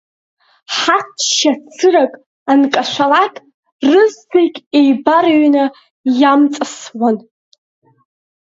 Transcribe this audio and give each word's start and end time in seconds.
Ҳаҷҷа 0.75 1.51
цырак 1.75 2.13
анкашәалак, 2.51 3.35
рызегьы 3.91 4.63
еибарыҩны 4.79 5.65
иамҵасуан. 6.19 7.17